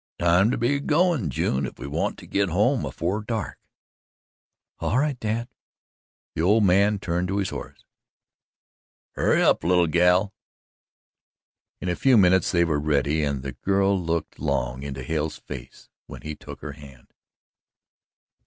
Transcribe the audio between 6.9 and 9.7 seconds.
turned to his horse. "Hurry up,